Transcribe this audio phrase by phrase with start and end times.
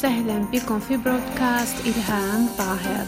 [0.00, 3.06] وسهلا بكم في برودكاست إلهام طاهر.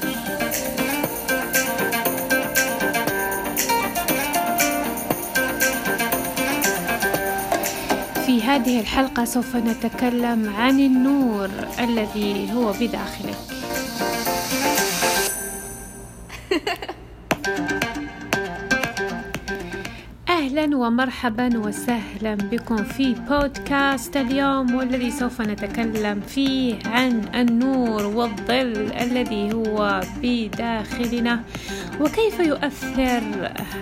[8.26, 13.61] في هذه الحلقة سوف نتكلم عن النور الذي هو بداخلك.
[20.52, 29.52] أهلا ومرحبا وسهلا بكم في بودكاست اليوم والذي سوف نتكلم فيه عن النور والظل الذي
[29.52, 31.42] هو بداخلنا.
[32.00, 33.22] وكيف يؤثر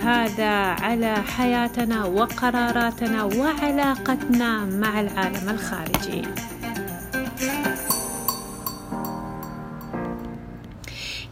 [0.02, 6.22] هذا على حياتنا وقراراتنا وعلاقتنا مع العالم الخارجي؟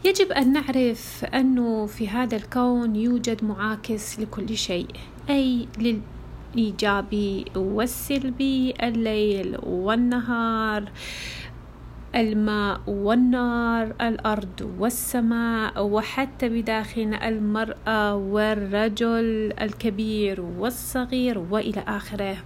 [0.09, 4.87] يجب أن نعرف أنه في هذا الكون يوجد معاكس لكل شيء
[5.29, 10.91] أي للإيجابي والسلبي الليل والنهار
[12.15, 22.37] الماء والنار الأرض والسماء وحتى بداخلنا المرأة والرجل الكبير والصغير وإلى آخره.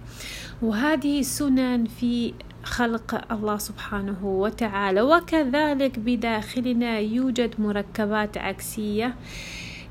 [0.62, 2.32] وهذه سنن في
[2.64, 5.02] خلق الله سبحانه وتعالى.
[5.02, 9.14] وكذلك بداخلنا يوجد مركبات عكسية.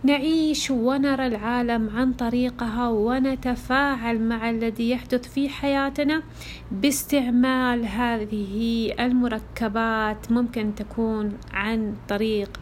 [0.06, 6.24] نعيش ونرى العالم عن طريقها ونتفاعل مع الذي يحدث في حياتنا
[6.72, 10.32] باستعمال هذه المركبات.
[10.32, 12.60] ممكن تكون عن طريق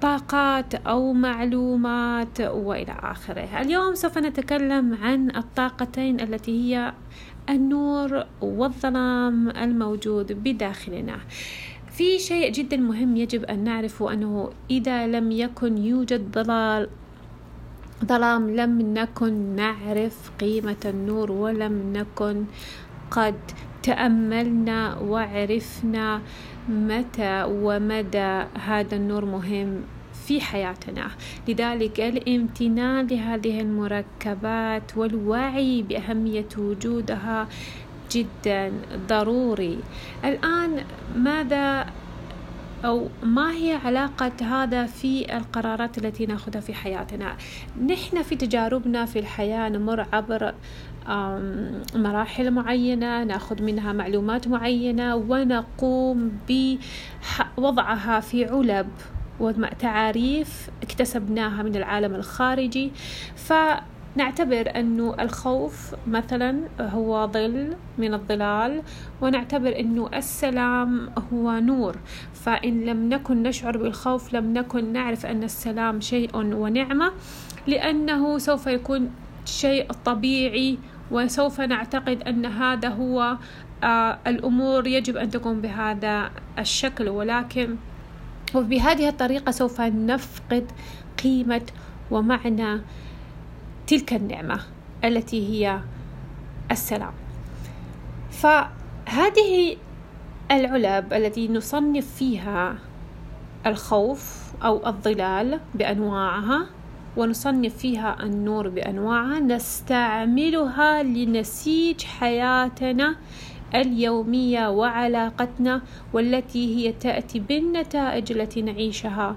[0.00, 3.60] طاقات أو معلومات وإلى آخره.
[3.60, 6.92] اليوم سوف نتكلم عن الطاقتين التي هي
[7.50, 11.18] النور والظلام الموجود بداخلنا.
[11.90, 16.88] في شيء جدا مهم يجب أن نعرفه أنه إذا لم يكن يوجد ضلال
[18.04, 22.44] ظلام لم نكن نعرف قيمة النور ولم نكن
[23.10, 23.34] قد
[23.82, 26.20] تأملنا وعرفنا
[26.68, 29.82] متى ومدى هذا النور مهم.
[30.28, 31.08] في حياتنا.
[31.48, 37.48] لذلك الامتنان لهذه المركبات والوعي بأهمية وجودها
[38.12, 38.72] جدا
[39.08, 39.78] ضروري.
[40.24, 40.84] الآن
[41.16, 41.86] ماذا
[42.84, 47.36] أو ما هي علاقة هذا في القرارات التي نأخذها في حياتنا؟
[47.86, 50.54] نحن في تجاربنا في الحياة نمر عبر
[51.94, 56.32] مراحل معينة نأخذ منها معلومات معينة ونقوم
[57.56, 58.88] بوضعها في علب.
[59.40, 62.92] وتعاريف اكتسبناها من العالم الخارجي.
[63.36, 68.82] فنعتبر أنه الخوف مثلا هو ظل من الظلال
[69.20, 71.96] ونعتبر أنه السلام هو نور.
[72.34, 77.12] فإن لم نكن نشعر بالخوف لم نكن نعرف أن السلام شيء ونعمة
[77.66, 79.10] لأنه سوف يكون
[79.44, 80.78] شيء طبيعي
[81.10, 83.36] وسوف نعتقد أن هذا هو
[83.84, 87.08] آه الأمور يجب أن تكون بهذا الشكل.
[87.08, 87.76] ولكن
[88.54, 90.72] وبهذه الطريقة سوف نفقد
[91.22, 91.62] قيمة
[92.10, 92.80] ومعنى
[93.86, 94.60] تلك النعمة
[95.04, 95.80] التي هي
[96.70, 97.12] السلام.
[98.30, 99.76] فهذه
[100.50, 102.78] العلب التي نصنف فيها
[103.66, 106.66] الخوف أو الظلال بأنواعها
[107.16, 113.16] ونصنف فيها النور بأنواعها نستعملها لنسيج حياتنا
[113.74, 119.36] اليومية وعلاقتنا والتي هي تأتي بالنتائج التي نعيشها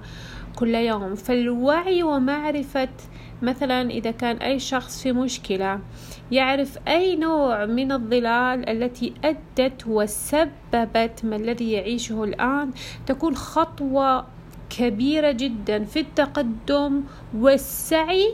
[0.56, 1.16] كل يوم.
[1.16, 2.90] فالوعي ومعرفة
[3.42, 5.80] مثلا إذا كان أي شخص في مشكلة
[6.32, 12.72] يعرف أي نوع من الظلال التي أدت وسببت ما الذي يعيشه الآن
[13.06, 14.28] تكون خطوة
[14.70, 17.04] كبيرة جدا في التقدم
[17.38, 18.34] والسعي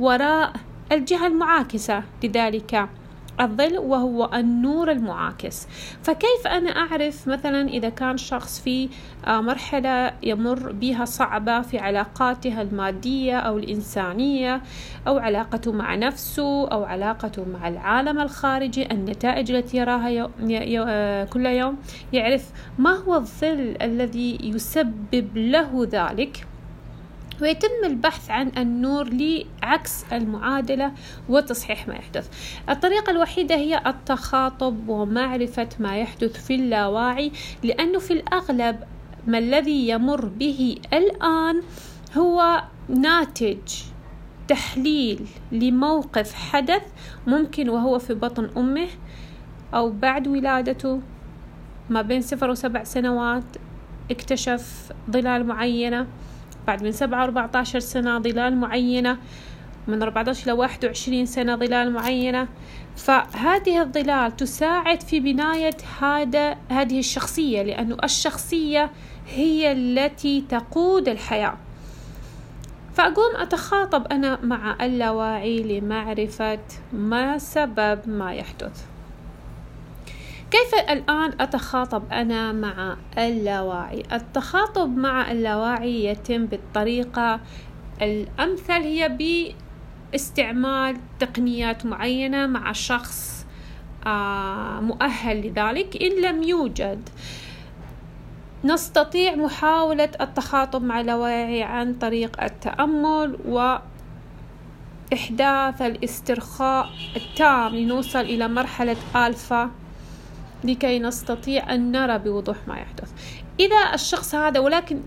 [0.00, 0.52] وراء
[0.92, 2.88] الجهة المعاكسة لذلك.
[3.40, 5.66] الظل وهو النور المعاكس.
[6.02, 8.88] فكيف أنا أعرف مثلا إذا كان شخص في
[9.26, 14.62] آه، مرحلة يمر بها صعبة في علاقاته المادية أو الإنسانية
[15.06, 20.30] أو علاقته مع نفسه أو علاقته مع العالم الخارجي النتائج التي يراها
[20.86, 21.76] آه، كل يوم
[22.12, 26.46] يعرف ما هو الظل الذي يسبب له ذلك.
[27.42, 30.92] ويتم البحث عن النور لعكس المعادلة
[31.28, 32.28] وتصحيح ما يحدث.
[32.68, 37.32] الطريقة الوحيدة هي التخاطب ومعرفة ما يحدث في اللاواعي
[37.62, 38.76] لأنه في الأغلب
[39.26, 41.62] ما الذي يمر به الآن
[42.16, 43.58] هو ناتج
[44.48, 46.82] تحليل لموقف حدث
[47.26, 48.88] ممكن وهو في بطن أمه
[49.74, 51.00] أو بعد ولادته
[51.90, 53.44] ما بين صفر وسبع سنوات
[54.10, 56.06] اكتشف ظلال معينة.
[56.66, 59.18] بعد من سبعة وأربعة عشر سنة ظلال معينة
[59.88, 62.48] من 14 إلى 21 سنة ظلال معينة.
[62.96, 68.90] فهذه الظلال تساعد في بناية هذا هذه الشخصية لأنه الشخصية
[69.28, 71.56] هي التي تقود الحياة.
[72.94, 76.58] فأقوم أتخاطب أنا مع اللاواعي لمعرفة
[76.92, 78.93] ما سبب ما يحدث.
[80.54, 87.40] كيف الآن أتخاطب أنا مع اللاواعي؟ التخاطب مع اللاواعي يتم بالطريقة
[88.02, 89.16] الأمثل هي
[90.12, 93.46] باستعمال تقنيات معينة مع شخص
[94.06, 97.08] آه، مؤهل لذلك إن لم يوجد
[98.64, 103.76] نستطيع محاولة التخاطب مع اللاواعي عن طريق التأمل و
[105.12, 109.70] إحداث الاسترخاء التام لنوصل إلى مرحلة ألفا
[110.64, 113.12] لكي نستطيع أن نرى بوضوح ما يحدث.
[113.60, 115.00] إذا الشخص هذا ولكن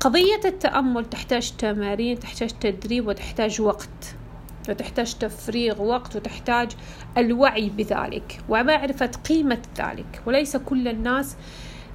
[0.00, 4.14] قضية التأمل تحتاج تمارين تحتاج تدريب وتحتاج وقت
[4.68, 6.72] وتحتاج تفريغ وقت وتحتاج
[7.18, 8.40] الوعي بذلك.
[8.48, 10.22] ومعرفة قيمة ذلك.
[10.26, 11.36] وليس كل الناس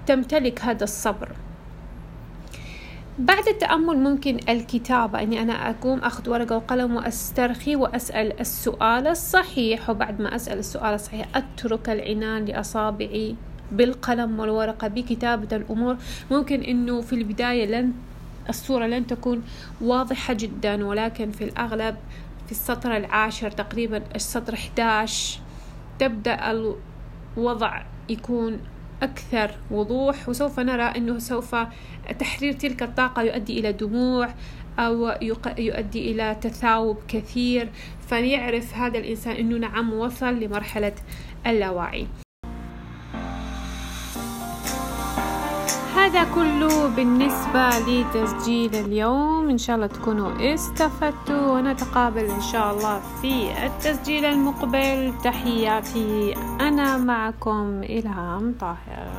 [0.07, 1.35] تمتلك هذا الصبر.
[3.19, 5.21] بعد التأمل ممكن الكتابة.
[5.21, 11.27] إني أنا أقوم أخذ ورقة وقلم وأسترخي وأسأل السؤال الصحيح وبعد ما أسأل السؤال الصحيح
[11.35, 13.35] أترك العنان لأصابعي
[13.71, 15.97] بالقلم والورقة بكتابة الأمور.
[16.31, 17.93] ممكن إنه في البداية لن
[18.49, 19.43] الصورة لن تكون
[19.81, 21.95] واضحة جدا ولكن في الأغلب
[22.45, 25.39] في السطر العاشر تقريبا السطر 11
[25.99, 26.51] تبدأ
[27.37, 28.59] الوضع يكون
[29.01, 31.55] أكثر وضوح وسوف نرى أنه سوف
[32.19, 34.29] تحرير تلك الطاقة يؤدي إلى دموع
[34.79, 35.07] أو
[35.57, 37.69] يؤدي إلى تثاؤب كثير.
[38.07, 40.95] فيعرف هذا الإنسان أنه نعم وصل لمرحلة
[41.47, 42.07] اللاوعي.
[46.05, 49.49] هذا كله بالنسبة لتسجيل اليوم.
[49.49, 55.13] إن شاء الله تكونوا استفدتوا ونتقابل إن شاء الله في التسجيل المقبل.
[55.23, 56.35] تحياتي.
[56.61, 59.14] أنا معكم إلهام طاهر.